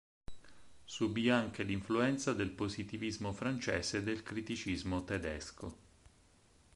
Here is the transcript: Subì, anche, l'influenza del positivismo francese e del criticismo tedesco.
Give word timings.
Subì, 0.83 1.29
anche, 1.29 1.61
l'influenza 1.61 2.33
del 2.33 2.49
positivismo 2.49 3.33
francese 3.33 3.97
e 3.97 4.01
del 4.01 4.23
criticismo 4.23 5.03
tedesco. 5.03 5.77